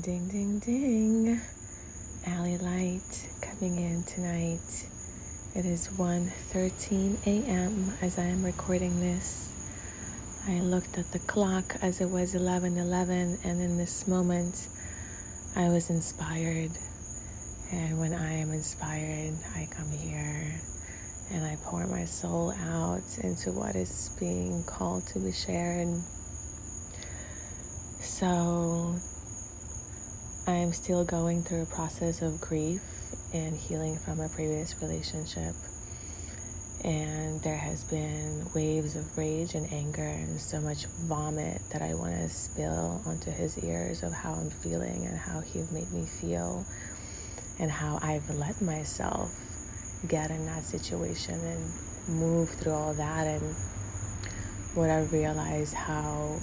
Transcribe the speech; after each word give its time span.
Ding, 0.00 0.26
ding, 0.26 0.58
ding. 0.58 1.40
Alley 2.26 2.58
Light 2.58 3.28
coming 3.40 3.76
in 3.76 4.02
tonight. 4.02 4.88
It 5.54 5.64
is 5.64 5.86
1:13 5.86 7.24
a.m. 7.24 7.92
as 8.02 8.18
I 8.18 8.24
am 8.24 8.44
recording 8.44 8.98
this. 8.98 9.52
I 10.48 10.58
looked 10.58 10.98
at 10.98 11.12
the 11.12 11.20
clock 11.20 11.76
as 11.80 12.00
it 12.00 12.10
was 12.10 12.34
11:11 12.34 13.38
and 13.44 13.60
in 13.60 13.78
this 13.78 14.08
moment 14.08 14.66
I 15.54 15.68
was 15.68 15.90
inspired. 15.90 16.72
And 17.70 18.00
when 18.00 18.14
I 18.14 18.32
am 18.32 18.50
inspired, 18.50 19.34
I 19.54 19.68
come 19.70 19.92
here 19.92 20.60
and 21.30 21.44
I 21.44 21.56
pour 21.62 21.86
my 21.86 22.04
soul 22.04 22.50
out 22.50 23.18
into 23.22 23.52
what 23.52 23.76
is 23.76 24.10
being 24.18 24.64
called 24.64 25.06
to 25.14 25.20
be 25.20 25.30
shared. 25.30 26.02
So 28.00 28.96
I 30.46 30.56
am 30.56 30.74
still 30.74 31.04
going 31.04 31.42
through 31.42 31.62
a 31.62 31.66
process 31.66 32.20
of 32.20 32.38
grief 32.38 32.82
and 33.32 33.56
healing 33.56 33.96
from 33.96 34.20
a 34.20 34.28
previous 34.28 34.74
relationship. 34.82 35.54
And 36.84 37.40
there 37.40 37.56
has 37.56 37.82
been 37.84 38.46
waves 38.54 38.94
of 38.94 39.16
rage 39.16 39.54
and 39.54 39.72
anger 39.72 40.02
and 40.02 40.38
so 40.38 40.60
much 40.60 40.84
vomit 40.84 41.62
that 41.70 41.80
I 41.80 41.94
want 41.94 42.12
to 42.16 42.28
spill 42.28 43.00
onto 43.06 43.30
his 43.30 43.56
ears 43.64 44.02
of 44.02 44.12
how 44.12 44.34
I'm 44.34 44.50
feeling 44.50 45.06
and 45.06 45.16
how 45.16 45.40
he 45.40 45.60
made 45.72 45.90
me 45.90 46.04
feel 46.04 46.66
and 47.58 47.70
how 47.70 47.98
I've 48.02 48.28
let 48.28 48.60
myself 48.60 49.32
get 50.06 50.30
in 50.30 50.44
that 50.44 50.66
situation 50.66 51.40
and 51.40 52.18
move 52.20 52.50
through 52.50 52.72
all 52.72 52.92
that 52.92 53.26
and 53.26 53.54
what 54.74 54.90
I 54.90 55.04
realized 55.04 55.72
how 55.72 56.38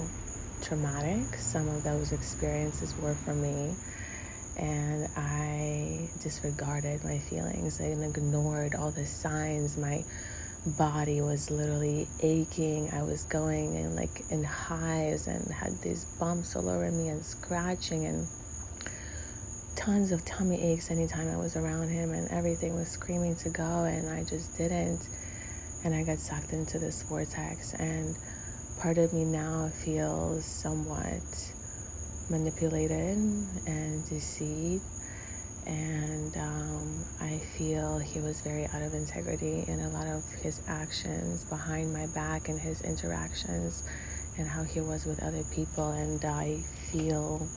traumatic 0.62 1.36
some 1.38 1.68
of 1.68 1.84
those 1.84 2.12
experiences 2.12 2.94
were 3.02 3.16
for 3.26 3.34
me. 3.34 3.74
And 4.58 5.08
I 5.16 6.10
disregarded 6.22 7.04
my 7.04 7.18
feelings 7.18 7.80
and 7.80 8.04
ignored 8.04 8.76
all 8.76 8.92
the 8.92 9.06
signs. 9.06 9.78
My 9.78 10.04
body 10.66 11.22
was 11.22 11.50
literally 11.50 12.08
aching. 12.22 12.92
I 12.92 13.02
was 13.04 13.24
going 13.24 13.76
in 13.76 13.96
like 13.96 14.24
in 14.30 14.44
hives 14.44 15.28
and 15.28 15.52
had 15.52 15.82
these 15.82 16.06
bumps 16.20 16.56
all 16.56 16.70
over 16.70 16.92
me 16.92 17.10
and 17.10 17.26
scratching 17.26 18.06
and 18.06 18.28
tons 19.76 20.12
of 20.12 20.24
tummy 20.26 20.62
aches 20.62 20.92
anytime 20.92 21.28
I 21.30 21.38
was 21.38 21.56
around 21.56 21.90
him 21.90 22.14
and 22.14 22.30
everything 22.30 22.76
was 22.76 22.88
screaming 22.88 23.36
to 23.38 23.50
go 23.50 23.64
and 23.64 24.10
I 24.10 24.24
just 24.24 24.56
didn't 24.58 25.08
and 25.84 25.96
I 25.96 26.04
got 26.04 26.20
sucked 26.20 26.54
into 26.54 26.78
this 26.78 27.02
vortex 27.04 27.74
and 27.74 28.16
part 28.80 28.98
of 28.98 29.14
me 29.14 29.26
now 29.26 29.70
feels 29.84 30.46
somewhat 30.46 31.22
manipulated 32.30 33.18
and 33.68 34.10
deceived. 34.10 34.84
And 35.68 36.36
um, 36.38 37.06
I 37.20 37.38
feel 37.38 38.00
he 38.00 38.20
was 38.20 38.42
very 38.42 38.66
out 38.66 38.82
of 38.82 38.94
integrity 38.94 39.64
in 39.68 39.80
a 39.80 39.90
lot 39.90 40.08
of 40.08 40.24
his 40.42 40.62
actions 40.68 41.44
behind 41.46 41.94
my 41.94 42.08
back 42.08 42.50
and 42.50 42.60
his 42.60 42.82
interactions 42.82 43.84
and 44.38 44.48
how 44.48 44.64
he 44.64 44.82
was 44.82 45.06
with 45.06 45.22
other 45.22 45.44
people. 45.52 45.92
And 45.92 46.24
I 46.26 46.64
feel 46.92 47.48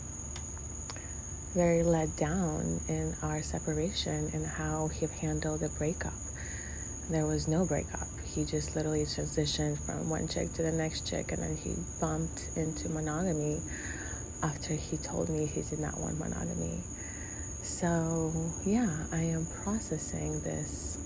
very 1.55 1.83
let 1.83 2.17
down 2.17 2.81
in 2.89 3.15
our 3.23 3.41
separation 3.41 4.31
and 4.35 4.45
how 4.45 4.89
he 4.89 5.07
handled 5.07 5.61
the 5.61 5.69
breakup. 5.71 6.13
There 7.11 7.27
was 7.27 7.49
no 7.49 7.65
breakup 7.65 8.09
he 8.35 8.45
just 8.45 8.75
literally 8.75 9.05
transitioned 9.05 9.79
from 9.79 10.11
one 10.11 10.27
chick 10.27 10.53
to 10.53 10.63
the 10.63 10.73
next 10.73 11.07
chick 11.07 11.31
and 11.31 11.41
then 11.41 11.57
he 11.57 11.75
bumped 12.01 12.49
into 12.57 12.89
monogamy 12.89 13.61
after 14.43 14.75
he 14.75 14.97
told 14.97 15.29
me 15.29 15.47
he 15.47 15.63
did 15.63 15.79
not 15.79 15.97
want 15.99 16.19
monogamy. 16.19 16.83
So, 17.63 18.33
yeah, 18.67 19.07
I 19.13 19.21
am 19.21 19.47
processing 19.47 20.41
this 20.41 20.99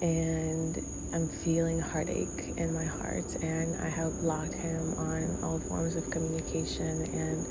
and 0.00 0.78
I'm 1.12 1.28
feeling 1.28 1.80
heartache 1.80 2.54
in 2.56 2.72
my 2.74 2.84
heart, 2.84 3.36
and 3.36 3.80
I 3.80 3.88
have 3.88 4.20
blocked 4.20 4.54
him 4.54 4.94
on 4.94 5.38
all 5.44 5.60
forms 5.60 5.94
of 5.94 6.10
communication. 6.10 7.02
And 7.14 7.46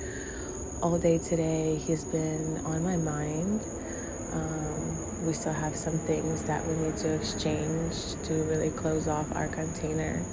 all 0.82 0.98
day 0.98 1.18
today, 1.18 1.76
he's 1.76 2.04
been 2.04 2.58
on 2.66 2.84
my 2.84 2.98
mind. 2.98 3.62
Um, 4.34 5.26
we 5.26 5.34
still 5.34 5.54
have 5.54 5.76
some 5.76 5.98
things 6.00 6.44
that 6.44 6.66
we 6.66 6.74
need 6.76 6.98
to 6.98 7.14
exchange 7.14 8.16
to 8.24 8.34
really 8.34 8.70
close 8.72 9.08
off 9.08 9.34
our 9.36 9.48
container. 9.48 10.24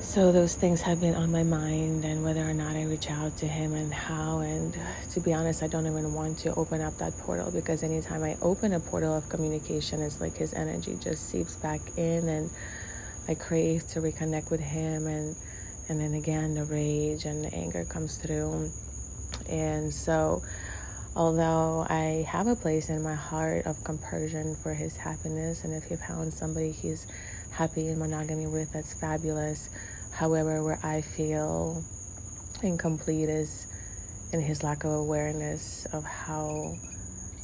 So 0.00 0.32
those 0.32 0.56
things 0.56 0.80
have 0.82 1.00
been 1.00 1.14
on 1.14 1.30
my 1.30 1.44
mind, 1.44 2.04
and 2.04 2.24
whether 2.24 2.42
or 2.42 2.52
not 2.52 2.76
I 2.76 2.84
reach 2.84 3.08
out 3.08 3.36
to 3.38 3.46
him 3.46 3.72
and 3.72 3.94
how. 3.94 4.40
And 4.40 4.76
to 5.10 5.20
be 5.20 5.32
honest, 5.32 5.62
I 5.62 5.68
don't 5.68 5.86
even 5.86 6.12
want 6.12 6.38
to 6.40 6.54
open 6.54 6.80
up 6.80 6.98
that 6.98 7.16
portal 7.18 7.50
because 7.50 7.82
anytime 7.82 8.22
I 8.24 8.36
open 8.42 8.72
a 8.74 8.80
portal 8.80 9.16
of 9.16 9.28
communication, 9.28 10.02
it's 10.02 10.20
like 10.20 10.36
his 10.36 10.54
energy 10.54 10.98
just 11.00 11.28
seeps 11.28 11.56
back 11.56 11.80
in, 11.96 12.28
and 12.28 12.50
I 13.28 13.34
crave 13.34 13.86
to 13.88 14.00
reconnect 14.00 14.50
with 14.50 14.60
him. 14.60 15.06
And 15.06 15.36
and 15.88 16.00
then 16.00 16.14
again, 16.14 16.54
the 16.54 16.64
rage 16.64 17.24
and 17.24 17.44
the 17.44 17.54
anger 17.54 17.84
comes 17.84 18.18
through, 18.18 18.70
and 19.48 19.94
so 19.94 20.42
although 21.14 21.86
I 21.88 22.26
have 22.28 22.46
a 22.46 22.56
place 22.56 22.88
in 22.88 23.02
my 23.02 23.14
heart 23.14 23.66
of 23.66 23.82
compersion 23.84 24.56
for 24.56 24.74
his 24.74 24.96
happiness, 24.96 25.64
and 25.64 25.74
if 25.74 25.84
he 25.84 25.96
found 25.96 26.32
somebody 26.32 26.70
he's 26.70 27.06
happy 27.50 27.88
in 27.88 27.98
monogamy 27.98 28.46
with, 28.46 28.72
that's 28.72 28.94
fabulous. 28.94 29.68
However, 30.12 30.62
where 30.62 30.78
I 30.82 31.00
feel 31.00 31.84
incomplete 32.62 33.28
is 33.28 33.66
in 34.32 34.40
his 34.40 34.62
lack 34.62 34.84
of 34.84 34.92
awareness 34.92 35.86
of 35.92 36.04
how 36.04 36.74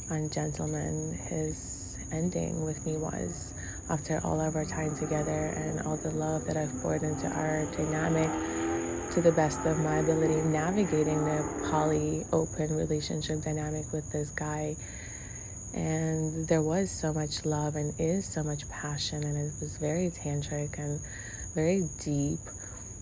ungentleman 0.09 1.13
his 1.13 1.97
ending 2.11 2.63
with 2.65 2.83
me 2.85 2.97
was 2.97 3.53
after 3.89 4.19
all 4.23 4.41
of 4.41 4.55
our 4.55 4.65
time 4.65 4.95
together 4.95 5.53
and 5.55 5.81
all 5.81 5.97
the 5.97 6.09
love 6.11 6.45
that 6.45 6.57
I've 6.57 6.81
poured 6.81 7.03
into 7.03 7.27
our 7.27 7.65
dynamic 7.71 8.29
to 9.21 9.29
the 9.29 9.35
best 9.35 9.65
of 9.65 9.77
my 9.79 9.97
ability 9.97 10.35
navigating 10.47 11.25
the 11.25 11.43
poly 11.69 12.23
open 12.31 12.73
relationship 12.73 13.41
dynamic 13.41 13.91
with 13.91 14.09
this 14.11 14.29
guy. 14.29 14.77
And 15.73 16.47
there 16.47 16.61
was 16.61 16.89
so 16.89 17.11
much 17.11 17.43
love 17.43 17.75
and 17.75 17.93
is 17.99 18.25
so 18.25 18.43
much 18.43 18.69
passion, 18.69 19.23
and 19.23 19.35
it 19.37 19.51
was 19.59 19.77
very 19.77 20.09
tantric 20.09 20.79
and 20.79 21.01
very 21.53 21.89
deep. 21.99 22.39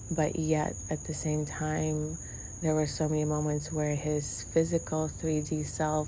But 0.09 0.37
yet, 0.37 0.75
at 0.89 1.03
the 1.03 1.13
same 1.13 1.45
time, 1.45 2.17
there 2.63 2.73
were 2.73 2.87
so 2.87 3.07
many 3.07 3.25
moments 3.25 3.71
where 3.71 3.95
his 3.95 4.43
physical 4.53 5.09
3D 5.09 5.67
self 5.67 6.07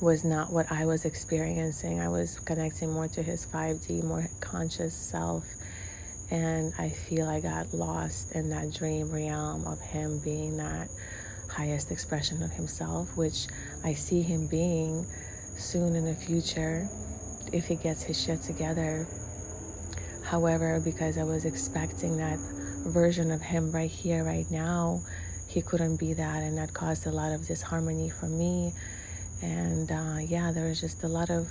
was 0.00 0.24
not 0.24 0.52
what 0.52 0.70
I 0.70 0.86
was 0.86 1.04
experiencing. 1.04 2.00
I 2.00 2.08
was 2.08 2.38
connecting 2.38 2.92
more 2.92 3.08
to 3.08 3.22
his 3.22 3.44
5D, 3.44 4.04
more 4.04 4.28
conscious 4.40 4.94
self 4.94 5.44
and 6.32 6.72
I 6.78 6.88
feel 6.88 7.28
I 7.28 7.40
got 7.40 7.74
lost 7.74 8.32
in 8.32 8.48
that 8.50 8.72
dream 8.72 9.12
realm 9.12 9.66
of 9.66 9.78
him 9.80 10.18
being 10.20 10.56
that 10.56 10.88
highest 11.50 11.90
expression 11.90 12.42
of 12.42 12.50
himself, 12.50 13.18
which 13.18 13.48
I 13.84 13.92
see 13.92 14.22
him 14.22 14.46
being 14.46 15.06
soon 15.58 15.94
in 15.94 16.06
the 16.06 16.14
future 16.14 16.88
if 17.52 17.66
he 17.66 17.74
gets 17.74 18.02
his 18.02 18.18
shit 18.18 18.40
together. 18.40 19.06
However, 20.24 20.80
because 20.80 21.18
I 21.18 21.24
was 21.24 21.44
expecting 21.44 22.16
that 22.16 22.38
version 22.86 23.30
of 23.30 23.42
him 23.42 23.70
right 23.70 23.90
here, 23.90 24.24
right 24.24 24.50
now, 24.50 25.02
he 25.48 25.60
couldn't 25.60 25.98
be 25.98 26.14
that, 26.14 26.42
and 26.42 26.56
that 26.56 26.72
caused 26.72 27.06
a 27.06 27.12
lot 27.12 27.32
of 27.32 27.46
disharmony 27.46 28.08
for 28.08 28.26
me. 28.26 28.72
And 29.42 29.92
uh, 29.92 30.16
yeah, 30.26 30.50
there 30.50 30.66
was 30.66 30.80
just 30.80 31.04
a 31.04 31.08
lot 31.08 31.28
of 31.28 31.46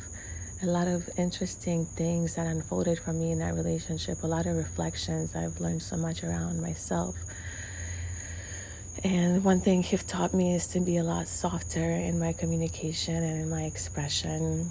a 0.64 0.68
lot 0.68 0.88
of 0.88 1.10
interesting 1.18 1.86
things 1.86 2.36
that 2.36 2.46
unfolded 2.46 3.00
for 3.00 3.14
me 3.14 3.32
in 3.32 3.40
that 3.40 3.56
relationship, 3.56 4.22
a 4.22 4.28
lot 4.28 4.46
of 4.46 4.56
reflections. 4.56 5.36
I've 5.36 5.60
learned 5.60 5.82
so 5.82 5.98
much 5.98 6.24
around 6.24 6.62
myself. 6.62 7.16
And 9.04 9.44
one 9.44 9.60
thing 9.60 9.82
he's 9.82 10.04
taught 10.04 10.36
me 10.36 10.54
is 10.54 10.68
to 10.68 10.80
be 10.80 10.98
a 10.98 11.04
lot 11.04 11.28
softer 11.28 11.80
in 11.84 12.20
my 12.20 12.34
communication 12.34 13.24
and 13.24 13.42
in 13.42 13.50
my 13.50 13.64
expression. 13.64 14.70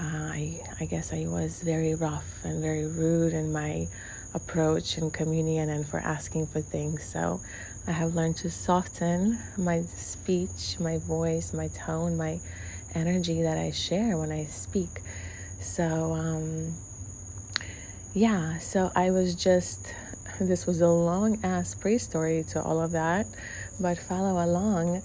Uh, 0.00 0.30
I, 0.32 0.60
I 0.80 0.86
guess 0.86 1.12
I 1.12 1.26
was 1.26 1.60
very 1.62 1.94
rough 1.94 2.42
and 2.44 2.62
very 2.62 2.86
rude 2.86 3.34
in 3.34 3.52
my 3.52 3.88
approach 4.32 4.96
and 4.96 5.12
communion 5.12 5.68
and 5.68 5.86
for 5.86 5.98
asking 5.98 6.46
for 6.46 6.62
things. 6.62 7.04
So 7.04 7.42
I 7.86 7.92
have 7.92 8.14
learned 8.14 8.38
to 8.38 8.50
soften 8.50 9.38
my 9.58 9.82
speech, 9.82 10.80
my 10.80 10.96
voice, 10.96 11.52
my 11.52 11.68
tone, 11.68 12.16
my 12.16 12.40
energy 12.96 13.42
that 13.42 13.58
I 13.58 13.70
share 13.70 14.16
when 14.16 14.32
I 14.32 14.46
speak. 14.46 15.02
So, 15.60 16.12
um, 16.14 16.74
yeah, 18.14 18.58
so 18.58 18.90
I 18.96 19.10
was 19.10 19.34
just, 19.34 19.94
this 20.40 20.66
was 20.66 20.80
a 20.80 20.88
long 20.88 21.38
ass 21.44 21.74
pre 21.74 21.98
story 21.98 22.44
to 22.48 22.62
all 22.62 22.80
of 22.80 22.92
that, 22.92 23.26
but 23.78 23.98
follow 23.98 24.42
along. 24.42 25.02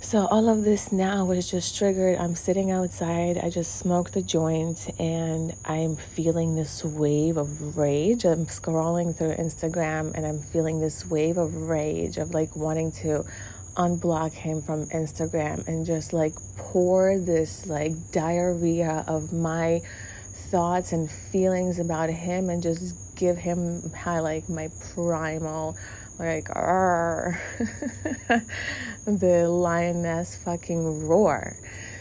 So, 0.00 0.26
all 0.26 0.48
of 0.48 0.62
this 0.62 0.92
now 0.92 1.24
was 1.24 1.50
just 1.50 1.76
triggered. 1.76 2.18
I'm 2.18 2.36
sitting 2.36 2.70
outside. 2.70 3.36
I 3.36 3.50
just 3.50 3.76
smoked 3.78 4.14
a 4.16 4.22
joint 4.22 4.88
and 4.98 5.54
I'm 5.64 5.96
feeling 5.96 6.54
this 6.54 6.84
wave 6.84 7.36
of 7.36 7.76
rage. 7.76 8.24
I'm 8.24 8.46
scrolling 8.46 9.16
through 9.16 9.34
Instagram 9.34 10.14
and 10.14 10.24
I'm 10.24 10.40
feeling 10.40 10.80
this 10.80 11.04
wave 11.04 11.36
of 11.36 11.52
rage 11.68 12.16
of 12.16 12.32
like 12.32 12.54
wanting 12.54 12.92
to 13.02 13.24
unblock 13.78 14.32
him 14.32 14.60
from 14.60 14.86
Instagram 14.86 15.66
and 15.68 15.86
just 15.86 16.12
like 16.12 16.34
pour 16.56 17.18
this 17.18 17.66
like 17.66 17.92
diarrhea 18.10 19.04
of 19.06 19.32
my 19.32 19.80
thoughts 20.50 20.92
and 20.92 21.10
feelings 21.10 21.78
about 21.78 22.10
him 22.10 22.50
and 22.50 22.62
just 22.62 23.16
give 23.16 23.36
him 23.36 23.90
my 23.90 24.20
like 24.20 24.48
my 24.48 24.68
primal 24.92 25.76
like 26.18 26.48
the 29.06 29.48
lioness 29.48 30.36
fucking 30.36 31.06
roar. 31.06 31.56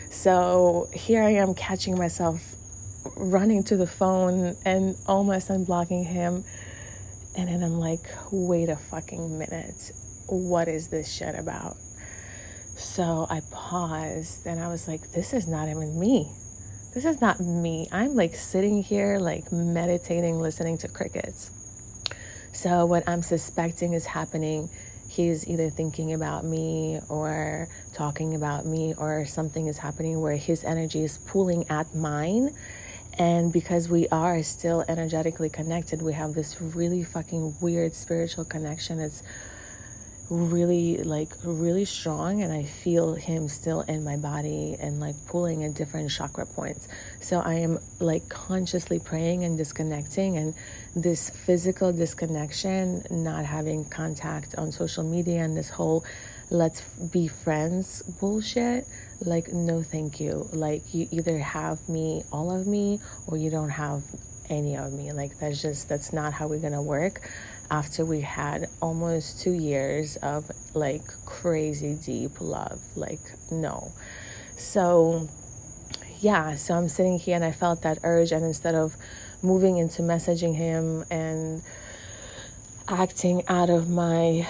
So 0.09 0.88
here 0.94 1.21
I 1.21 1.33
am 1.33 1.53
catching 1.53 1.97
myself 1.97 2.56
running 3.15 3.63
to 3.65 3.77
the 3.77 3.85
phone 3.85 4.56
and 4.65 4.95
almost 5.06 5.50
unblocking 5.50 6.06
him. 6.06 6.44
And 7.35 7.50
then 7.50 7.62
I'm 7.62 7.79
like, 7.79 8.09
wait 8.31 8.69
a 8.69 8.75
fucking 8.75 9.38
minute. 9.38 9.91
What 10.27 10.68
is 10.68 10.88
this 10.89 11.12
shit 11.12 11.35
about? 11.35 11.77
So 12.75 13.25
I 13.29 13.41
paused 13.51 14.45
and 14.45 14.59
I 14.59 14.68
was 14.68 14.88
like, 14.88 15.12
this 15.12 15.33
is 15.33 15.47
not 15.47 15.68
even 15.68 16.00
me. 16.00 16.31
This 16.94 17.06
is 17.06 17.21
not 17.21 17.39
me. 17.39 17.88
I'm 17.91 18.15
like 18.15 18.35
sitting 18.35 18.81
here, 18.81 19.19
like 19.19 19.51
meditating, 19.51 20.39
listening 20.39 20.77
to 20.79 20.88
crickets. 20.88 21.51
So, 22.53 22.88
what 22.88 23.07
I'm 23.07 23.21
suspecting 23.21 23.94
is 23.94 24.07
happening, 24.07 24.68
he's 25.07 25.47
either 25.47 25.69
thinking 25.69 26.13
about 26.13 26.44
me 26.44 27.00
or 27.07 27.68
talking 27.94 28.33
about 28.33 28.65
me, 28.65 28.95
or 28.97 29.27
something 29.27 29.68
is 29.68 29.77
happening 29.77 30.21
where 30.21 30.38
his 30.38 30.63
energy 30.63 31.03
is 31.03 31.19
pulling 31.19 31.69
at 31.69 31.94
mine. 31.94 32.56
And 33.19 33.53
because 33.53 33.89
we 33.89 34.07
are 34.07 34.41
still 34.41 34.83
energetically 34.88 35.50
connected, 35.50 36.01
we 36.01 36.13
have 36.13 36.33
this 36.33 36.59
really 36.59 37.03
fucking 37.03 37.57
weird 37.62 37.94
spiritual 37.94 38.45
connection. 38.45 39.00
It's 39.00 39.21
really 40.29 40.97
like 40.97 41.31
really 41.44 41.85
strong 41.85 42.41
and 42.41 42.51
I 42.51 42.63
feel 42.63 43.15
him 43.15 43.47
still 43.47 43.81
in 43.81 44.03
my 44.03 44.18
body 44.18 44.75
and 44.79 45.00
like 45.00 45.15
pulling 45.25 45.63
at 45.63 45.74
different 45.74 46.12
chakra 46.12 46.45
points. 46.45 46.88
So 47.21 47.39
I 47.39 47.56
am 47.56 47.79
like 48.00 48.27
consciously 48.27 49.00
praying 49.00 49.44
and 49.44 49.57
disconnecting 49.57 50.38
and 50.38 50.53
this 50.95 51.29
physical 51.29 51.94
disconnection, 51.94 53.03
not 53.09 53.45
having 53.45 53.85
contact 53.85 54.56
on 54.57 54.71
social 54.71 55.03
media 55.03 55.44
and 55.44 55.56
this 55.56 55.69
whole 55.69 56.03
let's 56.50 56.81
be 57.12 57.27
friends 57.27 58.01
bullshit 58.03 58.88
like 59.21 59.51
no 59.51 59.81
thank 59.81 60.19
you. 60.19 60.47
Like 60.51 60.94
you 60.94 61.07
either 61.12 61.38
have 61.38 61.88
me 61.89 62.24
all 62.31 62.51
of 62.51 62.68
me 62.68 63.00
or 63.27 63.38
you 63.38 63.50
don't 63.50 63.69
have 63.69 64.03
any 64.50 64.77
of 64.77 64.94
me. 64.94 65.12
Like 65.12 65.38
that's 65.39 65.62
just 65.62 65.89
that's 65.89 66.13
not 66.13 66.33
how 66.33 66.47
we're 66.47 66.59
gonna 66.59 66.81
work 66.81 67.21
after 67.69 68.06
we 68.06 68.22
had 68.22 68.68
almost 68.81 69.42
two 69.42 69.52
years 69.52 70.16
of 70.18 70.50
like 70.74 71.04
crazy 71.25 71.96
deep 71.96 72.40
love. 72.40 72.81
Like, 72.96 73.19
no. 73.52 73.92
So, 74.56 75.28
yeah, 76.19 76.56
so 76.56 76.74
I'm 76.75 76.90
sitting 76.90 77.19
here 77.19 77.36
and 77.36 77.46
I 77.46 77.52
felt 77.52 77.84
that 77.84 78.00
urge, 78.04 78.31
and 78.31 78.44
instead 78.44 78.75
of 78.75 78.96
moving 79.44 79.78
into 79.78 80.02
messaging 80.02 80.56
him 80.56 81.06
and 81.12 81.62
acting 82.88 83.44
out 83.48 83.70
of 83.70 83.90
my 83.90 84.48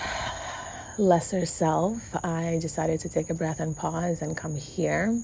lesser 0.97 1.45
self, 1.45 2.15
I 2.23 2.59
decided 2.61 2.99
to 3.01 3.09
take 3.09 3.29
a 3.29 3.33
breath 3.33 3.59
and 3.59 3.75
pause 3.75 4.21
and 4.21 4.35
come 4.37 4.55
here. 4.55 5.19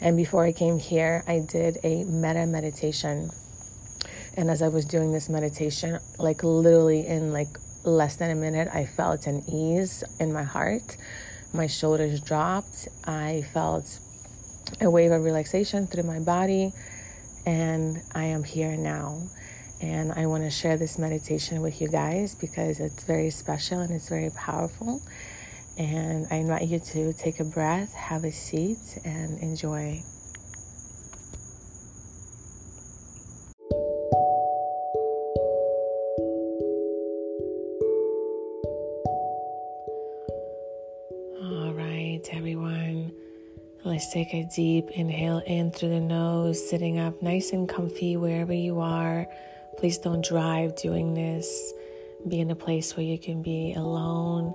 And 0.00 0.16
before 0.16 0.44
I 0.44 0.52
came 0.52 0.78
here, 0.78 1.24
I 1.26 1.40
did 1.40 1.78
a 1.82 2.04
metta 2.04 2.46
meditation 2.46 3.30
and 4.36 4.50
as 4.50 4.62
I 4.62 4.68
was 4.68 4.84
doing 4.84 5.12
this 5.12 5.28
meditation, 5.28 5.98
like 6.18 6.44
literally 6.44 7.06
in 7.06 7.32
like 7.32 7.58
less 7.84 8.16
than 8.16 8.30
a 8.30 8.34
minute, 8.34 8.68
I 8.72 8.86
felt 8.86 9.26
an 9.26 9.42
ease 9.48 10.04
in 10.20 10.32
my 10.32 10.42
heart. 10.42 10.96
My 11.52 11.66
shoulders 11.66 12.20
dropped. 12.20 12.88
I 13.04 13.44
felt 13.52 13.98
a 14.80 14.90
wave 14.90 15.12
of 15.12 15.24
relaxation 15.24 15.86
through 15.86 16.04
my 16.04 16.20
body. 16.20 16.72
And 17.46 18.02
I 18.14 18.24
am 18.24 18.44
here 18.44 18.76
now. 18.76 19.22
And 19.80 20.12
I 20.12 20.26
want 20.26 20.42
to 20.42 20.50
share 20.50 20.76
this 20.76 20.98
meditation 20.98 21.62
with 21.62 21.80
you 21.80 21.88
guys 21.88 22.34
because 22.34 22.80
it's 22.80 23.04
very 23.04 23.30
special 23.30 23.80
and 23.80 23.92
it's 23.92 24.08
very 24.08 24.30
powerful. 24.30 25.00
And 25.78 26.26
I 26.30 26.36
invite 26.36 26.66
you 26.66 26.80
to 26.80 27.12
take 27.12 27.38
a 27.38 27.44
breath, 27.44 27.94
have 27.94 28.24
a 28.24 28.32
seat, 28.32 28.98
and 29.04 29.38
enjoy. 29.40 30.02
Let's 43.98 44.12
take 44.12 44.32
a 44.32 44.44
deep 44.44 44.90
inhale 44.92 45.42
in 45.44 45.72
through 45.72 45.88
the 45.88 45.98
nose, 45.98 46.70
sitting 46.70 47.00
up 47.00 47.20
nice 47.20 47.50
and 47.50 47.68
comfy 47.68 48.16
wherever 48.16 48.52
you 48.52 48.78
are. 48.78 49.26
Please 49.76 49.98
don't 49.98 50.24
drive 50.24 50.76
doing 50.76 51.14
this. 51.14 51.72
Be 52.28 52.38
in 52.38 52.48
a 52.52 52.54
place 52.54 52.96
where 52.96 53.04
you 53.04 53.18
can 53.18 53.42
be 53.42 53.74
alone 53.74 54.54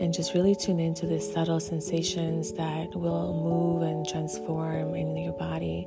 and 0.00 0.14
just 0.14 0.32
really 0.32 0.56
tune 0.56 0.80
into 0.80 1.04
the 1.04 1.20
subtle 1.20 1.60
sensations 1.60 2.54
that 2.54 2.94
will 2.94 3.34
move 3.44 3.82
and 3.82 4.08
transform 4.08 4.94
in 4.94 5.18
your 5.18 5.34
body 5.34 5.86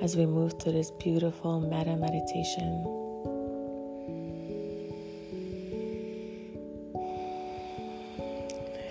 as 0.00 0.16
we 0.16 0.24
move 0.24 0.54
through 0.60 0.74
this 0.74 0.92
beautiful 0.92 1.60
metta 1.60 1.96
meditation. 1.96 3.09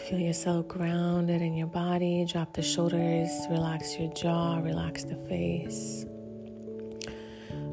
Feel 0.10 0.22
yourself 0.22 0.68
grounded 0.68 1.40
in 1.44 1.54
your 1.54 1.68
body. 1.68 2.26
Drop 2.26 2.52
the 2.54 2.64
shoulders, 2.64 3.30
relax 3.52 3.96
your 4.00 4.12
jaw, 4.14 4.58
relax 4.58 5.04
the 5.04 5.16
face. 5.28 6.04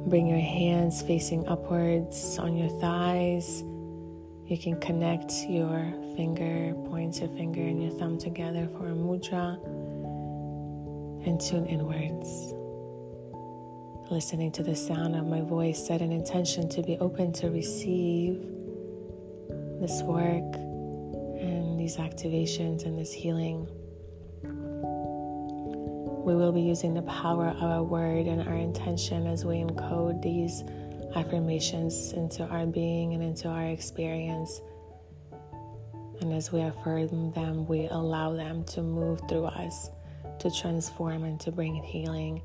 Bring 0.06 0.26
your 0.26 0.38
hands 0.38 1.00
facing 1.00 1.48
upwards 1.48 2.38
on 2.38 2.54
your 2.54 2.68
thighs. 2.78 3.62
You 4.48 4.58
can 4.58 4.78
connect 4.80 5.32
your 5.48 5.90
finger, 6.14 6.74
point 6.90 7.20
your 7.20 7.30
finger 7.30 7.62
and 7.62 7.82
your 7.82 7.92
thumb 7.92 8.18
together 8.18 8.68
for 8.76 8.88
a 8.88 8.94
mudra 8.94 9.56
and 11.26 11.40
tune 11.40 11.64
inwards. 11.64 12.52
Listening 14.10 14.52
to 14.52 14.62
the 14.62 14.76
sound 14.76 15.16
of 15.16 15.26
my 15.26 15.40
voice, 15.40 15.86
set 15.86 16.02
an 16.02 16.12
intention 16.12 16.68
to 16.68 16.82
be 16.82 16.98
open 16.98 17.32
to 17.32 17.48
receive 17.48 18.42
this 19.80 20.02
work 20.02 20.65
these 21.86 21.98
activations 21.98 22.84
and 22.84 22.98
this 22.98 23.12
healing. 23.12 23.68
We 26.24 26.34
will 26.34 26.50
be 26.50 26.62
using 26.62 26.94
the 26.94 27.02
power 27.02 27.48
of 27.48 27.62
our 27.62 27.84
word 27.84 28.26
and 28.26 28.42
our 28.48 28.56
intention 28.56 29.28
as 29.28 29.44
we 29.44 29.56
encode 29.56 30.20
these 30.20 30.64
affirmations 31.14 32.12
into 32.12 32.44
our 32.44 32.66
being 32.66 33.14
and 33.14 33.22
into 33.22 33.46
our 33.46 33.66
experience. 33.66 34.60
And 36.20 36.32
as 36.32 36.50
we 36.50 36.62
affirm 36.62 37.30
them, 37.32 37.66
we 37.66 37.86
allow 37.86 38.32
them 38.32 38.64
to 38.64 38.82
move 38.82 39.20
through 39.28 39.44
us, 39.44 39.90
to 40.40 40.50
transform 40.50 41.22
and 41.22 41.38
to 41.40 41.52
bring 41.52 41.74
healing 41.74 42.42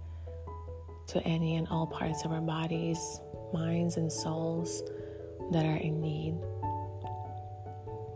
to 1.08 1.24
any 1.24 1.56
and 1.56 1.68
all 1.70 1.88
parts 1.88 2.24
of 2.24 2.32
our 2.32 2.42
bodies, 2.42 3.20
minds, 3.54 3.98
and 3.98 4.12
souls 4.12 4.84
that 5.52 5.66
are 5.66 5.78
in 5.78 6.00
need. 6.00 6.36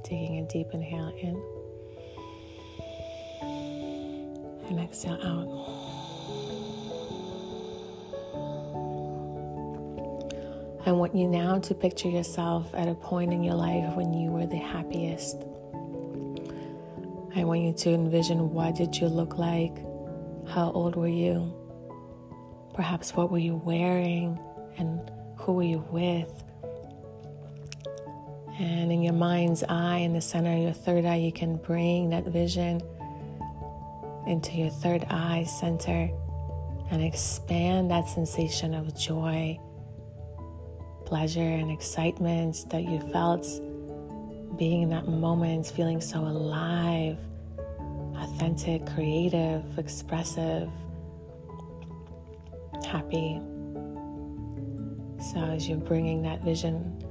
Taking 0.05 0.37
a 0.37 0.47
deep 0.47 0.67
inhale 0.71 1.11
in 1.19 1.41
and 4.69 4.79
exhale 4.79 5.15
out. 5.15 5.47
I 10.85 10.91
want 10.91 11.15
you 11.15 11.27
now 11.27 11.57
to 11.57 11.73
picture 11.73 12.07
yourself 12.07 12.69
at 12.75 12.87
a 12.87 12.93
point 12.93 13.33
in 13.33 13.43
your 13.43 13.55
life 13.55 13.95
when 13.95 14.13
you 14.13 14.29
were 14.29 14.45
the 14.45 14.57
happiest. 14.57 15.37
I 17.35 17.43
want 17.43 17.61
you 17.61 17.73
to 17.73 17.89
envision 17.89 18.53
what 18.53 18.75
did 18.75 18.95
you 18.97 19.07
look 19.07 19.39
like? 19.39 19.75
How 20.47 20.69
old 20.71 20.95
were 20.95 21.07
you? 21.07 21.51
Perhaps 22.75 23.15
what 23.15 23.31
were 23.31 23.39
you 23.39 23.55
wearing 23.55 24.39
and 24.77 25.11
who 25.37 25.53
were 25.53 25.63
you 25.63 25.83
with? 25.89 26.44
And 28.57 28.91
in 28.91 29.01
your 29.01 29.13
mind's 29.13 29.63
eye, 29.63 29.97
in 29.97 30.13
the 30.13 30.21
center 30.21 30.53
of 30.53 30.59
your 30.59 30.73
third 30.73 31.05
eye, 31.05 31.17
you 31.17 31.31
can 31.31 31.57
bring 31.57 32.09
that 32.11 32.25
vision 32.25 32.81
into 34.27 34.53
your 34.53 34.69
third 34.69 35.03
eye 35.09 35.43
center 35.43 36.09
and 36.89 37.03
expand 37.03 37.91
that 37.91 38.07
sensation 38.07 38.73
of 38.73 38.97
joy, 38.97 39.59
pleasure, 41.05 41.41
and 41.41 41.69
excitement 41.69 42.69
that 42.69 42.83
you 42.83 42.99
felt 43.11 43.45
being 44.57 44.83
in 44.83 44.89
that 44.89 45.07
moment, 45.07 45.67
feeling 45.67 45.99
so 45.99 46.19
alive 46.19 47.17
authentic, 48.17 48.85
creative, 48.87 49.63
expressive, 49.77 50.69
happy. 52.85 53.41
So, 55.31 55.39
as 55.39 55.67
you're 55.67 55.77
bringing 55.77 56.21
that 56.23 56.41
vision 56.43 57.04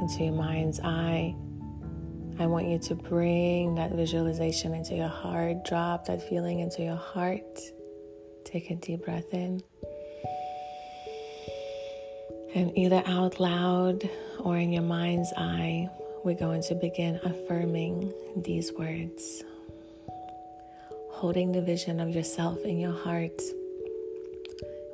into 0.00 0.24
your 0.24 0.34
mind's 0.34 0.80
eye, 0.80 1.34
I 2.38 2.46
want 2.46 2.68
you 2.68 2.78
to 2.80 2.94
bring 2.94 3.76
that 3.76 3.92
visualization 3.92 4.74
into 4.74 4.94
your 4.94 5.08
heart, 5.08 5.64
drop 5.64 6.06
that 6.06 6.28
feeling 6.28 6.60
into 6.60 6.82
your 6.82 6.96
heart. 6.96 7.58
Take 8.44 8.70
a 8.70 8.74
deep 8.76 9.04
breath 9.04 9.32
in. 9.32 9.62
And 12.54 12.76
either 12.76 13.02
out 13.06 13.40
loud 13.40 14.08
or 14.40 14.58
in 14.58 14.72
your 14.72 14.82
mind's 14.82 15.32
eye, 15.36 15.88
we're 16.24 16.34
going 16.34 16.62
to 16.64 16.74
begin 16.74 17.20
affirming 17.22 18.12
these 18.36 18.72
words. 18.72 19.42
Holding 21.10 21.52
the 21.52 21.62
vision 21.62 22.00
of 22.00 22.10
yourself 22.10 22.58
in 22.64 22.78
your 22.78 22.92
heart, 22.92 23.40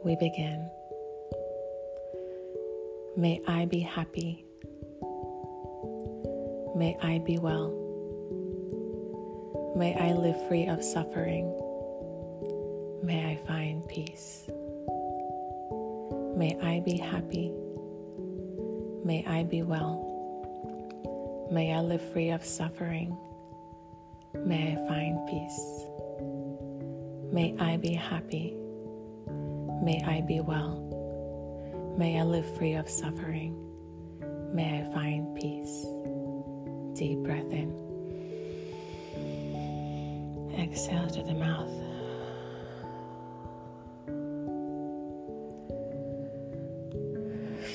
we 0.04 0.14
begin. 0.16 0.70
May 3.16 3.40
I 3.48 3.64
be 3.64 3.80
happy. 3.80 4.44
May 6.74 6.96
I 7.02 7.18
be 7.18 7.38
well. 7.38 7.70
May 9.76 9.94
I 9.94 10.12
live 10.12 10.48
free 10.48 10.66
of 10.66 10.82
suffering. 10.82 11.46
May 13.02 13.32
I 13.32 13.36
find 13.46 13.86
peace. 13.88 14.48
May 16.36 16.58
I 16.62 16.80
be 16.80 16.96
happy. 16.96 17.52
May 19.04 19.22
I 19.26 19.42
be 19.42 19.62
well. 19.62 21.48
May 21.52 21.74
I 21.74 21.80
live 21.80 22.00
free 22.12 22.30
of 22.30 22.42
suffering. 22.42 23.16
May 24.34 24.72
I 24.72 24.88
find 24.88 25.28
peace. 25.28 25.84
May 27.32 27.54
I 27.58 27.76
be 27.76 27.92
happy. 27.92 28.56
May 29.82 30.02
I 30.06 30.22
be 30.22 30.40
well. 30.40 30.80
May 31.98 32.18
I 32.18 32.22
live 32.22 32.56
free 32.56 32.74
of 32.74 32.88
suffering. 32.88 33.58
May 34.54 34.80
I 34.80 34.94
find 34.94 35.36
peace. 35.36 35.84
Deep 36.94 37.18
breath 37.20 37.50
in. 37.50 37.72
Exhale 40.58 41.08
to 41.08 41.22
the 41.22 41.34
mouth. 41.34 41.70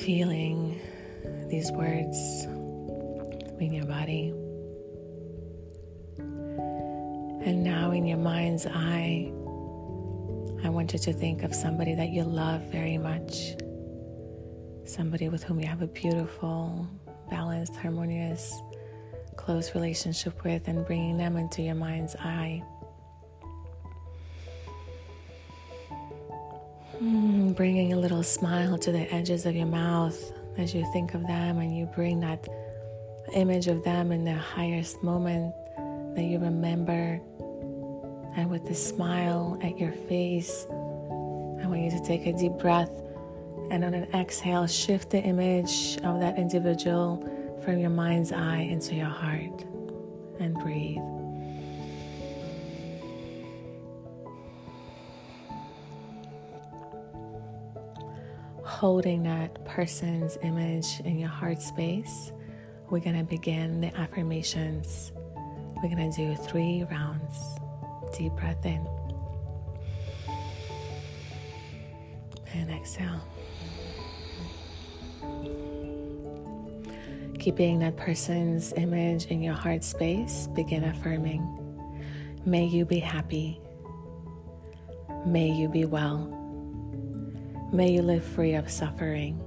Feeling 0.02 0.80
these 1.50 1.72
words 1.72 2.46
in 3.60 3.74
your 3.74 3.86
body. 3.86 4.34
And 7.48 7.64
now, 7.64 7.92
in 7.92 8.06
your 8.06 8.18
mind's 8.18 8.66
eye, 8.66 9.32
I 10.64 10.70
want 10.70 10.94
you 10.94 11.00
to 11.00 11.14
think 11.14 11.44
of 11.44 11.56
somebody 11.56 11.96
that 11.96 12.10
you 12.10 12.24
love 12.24 12.62
very 12.72 12.98
much, 12.98 13.56
somebody 14.86 15.30
with 15.30 15.44
whom 15.44 15.60
you 15.60 15.68
have 15.68 15.82
a 15.82 15.88
beautiful, 15.88 16.88
balanced, 17.30 17.76
harmonious, 17.76 18.54
close 19.38 19.74
relationship 19.74 20.44
with, 20.44 20.68
and 20.68 20.86
bringing 20.86 21.18
them 21.18 21.38
into 21.38 21.62
your 21.62 21.76
mind's 21.76 22.16
eye. 22.16 22.64
Mm, 27.02 27.56
bringing 27.56 27.94
a 27.94 27.96
little 27.96 28.24
smile 28.24 28.78
to 28.80 28.92
the 28.92 29.14
edges 29.14 29.46
of 29.46 29.56
your 29.56 29.68
mouth 29.68 30.20
as 30.58 30.74
you 30.74 30.84
think 30.92 31.14
of 31.14 31.22
them 31.28 31.60
and 31.60 31.78
you 31.78 31.86
bring 31.86 32.20
that 32.22 32.48
image 33.34 33.68
of 33.68 33.84
them 33.84 34.12
in 34.12 34.26
the 34.26 34.34
highest 34.34 35.04
moment 35.04 35.54
that 36.16 36.24
you 36.24 36.40
remember. 36.40 37.22
And 38.36 38.50
with 38.50 38.66
the 38.66 38.74
smile 38.74 39.60
at 39.62 39.78
your 39.78 39.92
face, 39.92 40.66
I 40.70 41.68
want 41.68 41.82
you 41.82 41.92
to 41.92 42.04
take 42.04 42.26
a 42.26 42.34
deep 42.34 42.54
breath 42.54 42.92
and 43.70 43.84
on 43.84 43.94
an 43.94 44.08
exhale, 44.14 44.66
shift 44.66 45.12
the 45.12 45.20
image 45.20 45.98
of 46.04 46.20
that 46.20 46.38
individual 46.38 47.24
from 47.68 47.80
your 47.80 47.90
mind's 47.90 48.32
eye 48.32 48.60
into 48.60 48.96
your 48.96 49.10
heart 49.10 49.66
and 50.40 50.54
breathe. 50.54 51.02
Holding 58.64 59.24
that 59.24 59.66
person's 59.66 60.38
image 60.44 61.02
in 61.04 61.20
your 61.20 61.28
heart 61.28 61.62
space, 61.62 62.32
we're 62.90 63.02
going 63.02 63.18
to 63.18 63.26
begin 63.26 63.82
the 63.82 63.94
affirmations. 63.98 65.12
We're 65.84 65.94
going 65.94 66.10
to 66.10 66.16
do 66.16 66.38
three 66.38 66.86
rounds. 66.90 67.38
Deep 68.18 68.32
breath 68.32 68.66
in 68.66 68.88
and 72.54 72.72
exhale. 72.72 73.22
Keeping 77.48 77.80
that 77.80 77.96
person's 77.96 78.74
image 78.74 79.28
in 79.28 79.42
your 79.42 79.54
heart 79.54 79.82
space, 79.82 80.50
begin 80.54 80.84
affirming 80.84 81.48
May 82.46 82.66
you 82.66 82.84
be 82.84 83.00
happy. 83.00 83.62
May 85.26 85.52
you 85.52 85.70
be 85.70 85.86
well. 85.86 86.28
May 87.72 87.94
you 87.94 88.02
live 88.02 88.26
free 88.26 88.56
of 88.56 88.70
suffering. 88.70 89.42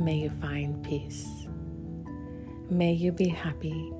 May 0.00 0.16
you 0.16 0.30
find 0.40 0.82
peace. 0.82 1.28
May 2.70 2.94
you 2.94 3.12
be 3.12 3.28
happy. 3.28 3.92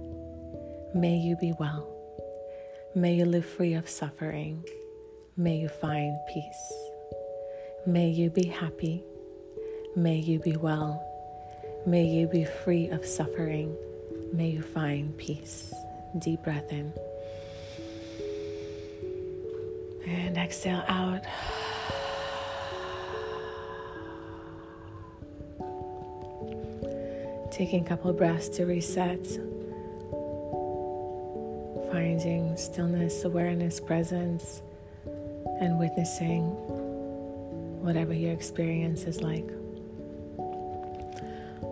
May 0.93 1.17
you 1.17 1.37
be 1.37 1.53
well. 1.61 1.89
May 2.97 3.15
you 3.15 3.25
live 3.25 3.47
free 3.47 3.75
of 3.75 3.89
suffering. 3.89 4.65
May 5.37 5.59
you 5.59 5.69
find 5.69 6.19
peace. 6.35 6.73
May 7.87 8.09
you 8.09 8.31
be 8.31 8.49
happy. 8.49 9.05
May 9.95 10.17
you 10.17 10.41
be 10.41 10.57
well. 10.57 11.15
May 11.87 12.05
you 12.05 12.26
be 12.26 12.45
free 12.45 12.88
of 12.88 13.07
suffering. 13.07 13.76
May 14.33 14.49
you 14.49 14.61
find 14.61 15.16
peace. 15.16 15.73
Deep 16.19 16.43
breath 16.43 16.73
in. 16.73 16.93
And 20.05 20.37
exhale 20.37 20.83
out. 20.88 21.23
Taking 27.52 27.85
a 27.85 27.88
couple 27.88 28.12
breaths 28.12 28.49
to 28.57 28.66
reset. 28.66 29.25
Finding 31.93 32.57
stillness, 32.57 33.23
awareness, 33.23 33.78
presence, 33.78 34.61
and 35.61 35.78
witnessing 35.78 36.47
whatever 37.81 38.12
your 38.12 38.33
experience 38.33 39.05
is 39.05 39.23
like. 39.23 39.49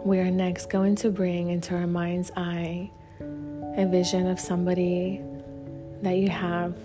We 0.05 0.19
are 0.19 0.31
next 0.31 0.69
going 0.69 0.97
to 0.97 1.09
bring 1.09 1.49
into 1.49 1.75
our 1.75 1.87
mind's 1.87 2.31
eye 2.37 2.91
a 3.21 3.87
vision 3.91 4.27
of 4.27 4.39
somebody 4.39 5.23
that 6.03 6.19
you 6.19 6.29
have 6.29 6.77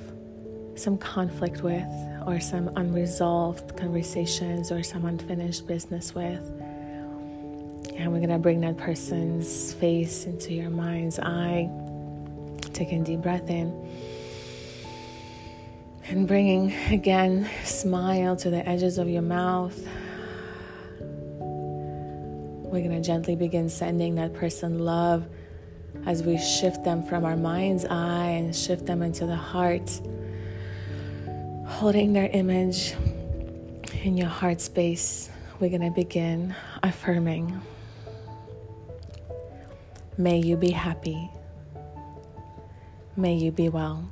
some 0.76 0.98
conflict 0.98 1.62
with, 1.62 1.84
or 2.26 2.40
some 2.40 2.70
unresolved 2.78 3.76
conversations, 3.76 4.72
or 4.72 4.84
some 4.84 5.04
unfinished 5.04 5.68
business 5.68 6.16
with. 6.16 6.40
And 7.98 8.14
we're 8.14 8.20
going 8.20 8.30
to 8.30 8.40
bring 8.40 8.62
that 8.62 8.78
person's 8.78 9.74
face 9.74 10.24
into 10.24 10.54
your 10.54 10.70
mind's 10.70 11.20
eye. 11.20 11.70
Taking 12.72 13.02
a 13.02 13.04
deep 13.04 13.20
breath 13.20 13.50
in. 13.50 13.74
And 16.06 16.26
bringing 16.26 16.74
again 16.90 17.50
smile 17.66 18.38
to 18.38 18.50
the 18.50 18.66
edges 18.66 18.98
of 18.98 19.10
your 19.10 19.24
mouth. 19.24 19.78
We're 22.70 22.88
going 22.88 23.02
to 23.02 23.02
gently 23.02 23.36
begin 23.36 23.68
sending 23.68 24.14
that 24.16 24.36
person 24.36 24.78
love 24.78 25.28
as 26.06 26.22
we 26.22 26.38
shift 26.38 26.84
them 26.84 27.02
from 27.02 27.26
our 27.26 27.36
mind's 27.36 27.84
eye 27.84 28.28
and 28.28 28.56
shift 28.56 28.86
them 28.86 29.02
into 29.02 29.26
the 29.26 29.36
heart, 29.36 29.90
holding 31.66 32.14
their 32.14 32.30
image 32.32 32.94
in 34.04 34.18
your 34.18 34.28
heart 34.28 34.62
space. 34.62 35.32
We're 35.60 35.72
going 35.72 35.82
to 35.82 35.90
begin 35.90 36.56
affirming. 36.84 37.60
May 40.20 40.38
you 40.38 40.56
be 40.56 40.70
happy. 40.70 41.28
May 43.18 43.34
you 43.34 43.52
be 43.52 43.70
well. 43.70 44.08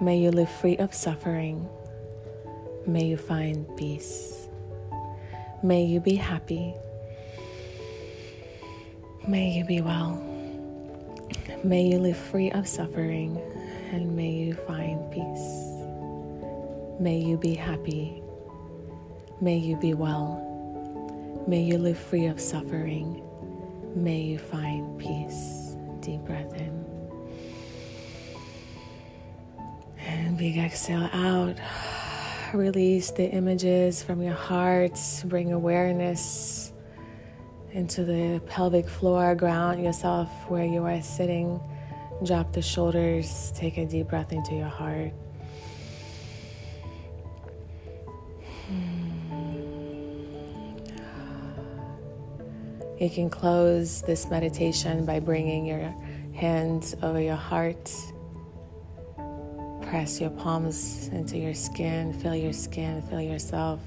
May 0.00 0.18
you 0.20 0.30
live 0.30 0.48
free 0.48 0.76
of 0.76 0.94
suffering. 0.94 1.68
May 2.86 3.06
you 3.06 3.16
find 3.16 3.66
peace. 3.76 4.46
May 5.64 5.84
you 5.84 5.98
be 5.98 6.14
happy. 6.14 6.76
May 9.26 9.50
you 9.50 9.64
be 9.64 9.80
well. 9.80 10.20
May 11.62 11.84
you 11.84 12.00
live 12.00 12.16
free 12.16 12.50
of 12.50 12.66
suffering 12.66 13.40
and 13.92 14.16
may 14.16 14.30
you 14.30 14.54
find 14.54 14.98
peace. 15.12 15.62
May 16.98 17.18
you 17.18 17.36
be 17.36 17.54
happy. 17.54 18.20
May 19.40 19.58
you 19.58 19.76
be 19.76 19.94
well. 19.94 21.44
May 21.46 21.62
you 21.62 21.78
live 21.78 21.98
free 21.98 22.26
of 22.26 22.40
suffering. 22.40 23.22
May 23.94 24.22
you 24.22 24.38
find 24.38 24.98
peace. 24.98 25.76
Deep 26.00 26.22
breath 26.22 26.52
in 26.54 26.84
And 29.98 30.36
Big 30.36 30.58
exhale 30.58 31.08
out. 31.12 31.58
Release 32.54 33.12
the 33.12 33.30
images 33.30 34.02
from 34.02 34.20
your 34.20 34.34
heart. 34.34 34.98
Bring 35.26 35.52
awareness 35.52 36.71
into 37.72 38.04
the 38.04 38.40
pelvic 38.46 38.88
floor. 38.88 39.34
Ground 39.34 39.82
yourself 39.82 40.28
where 40.48 40.64
you 40.64 40.84
are 40.84 41.02
sitting. 41.02 41.60
Drop 42.24 42.52
the 42.52 42.62
shoulders. 42.62 43.52
Take 43.56 43.78
a 43.78 43.86
deep 43.86 44.08
breath 44.08 44.32
into 44.32 44.54
your 44.54 44.68
heart. 44.68 45.12
You 53.00 53.10
can 53.10 53.30
close 53.30 54.00
this 54.02 54.30
meditation 54.30 55.04
by 55.04 55.18
bringing 55.18 55.66
your 55.66 55.92
hands 56.34 56.94
over 57.02 57.20
your 57.20 57.34
heart. 57.34 57.92
Press 59.82 60.20
your 60.20 60.30
palms 60.30 61.08
into 61.08 61.36
your 61.36 61.52
skin, 61.52 62.12
feel 62.12 62.36
your 62.36 62.52
skin, 62.52 63.02
feel 63.02 63.20
yourself. 63.20 63.80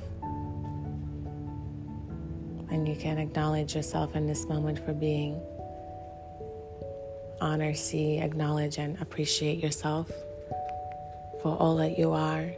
And 2.75 2.86
you 2.86 2.98
can 2.98 3.17
acknowledge 3.20 3.74
yourself 3.74 4.17
in 4.17 4.27
this 4.27 4.48
moment 4.48 4.79
for 4.79 4.91
being. 4.91 5.41
Honor, 7.39 7.74
see, 7.74 8.17
acknowledge, 8.17 8.79
and 8.79 9.01
appreciate 9.01 9.63
yourself 9.63 10.12
for 11.41 11.55
all 11.55 11.77
that 11.77 11.98
you 11.98 12.12
are 12.12 12.51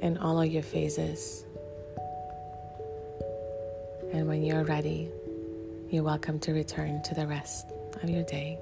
in 0.00 0.16
all 0.16 0.40
of 0.40 0.50
your 0.50 0.62
phases. 0.62 1.44
And 4.14 4.26
when 4.26 4.42
you're 4.42 4.64
ready, 4.64 5.10
you're 5.90 6.04
welcome 6.04 6.38
to 6.40 6.54
return 6.54 7.02
to 7.02 7.14
the 7.14 7.26
rest 7.26 7.66
of 8.02 8.08
your 8.08 8.24
day. 8.24 8.58